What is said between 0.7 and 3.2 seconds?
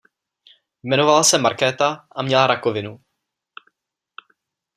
Jmenovala se Markéta a měla rakovinu.